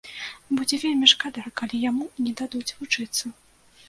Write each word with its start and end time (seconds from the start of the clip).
Будзе 0.59 0.77
вельмі 0.83 1.09
шкада, 1.13 1.43
калі 1.61 1.81
яму 1.89 2.07
не 2.29 2.33
дадуць 2.39 2.75
вучыцца. 2.81 3.25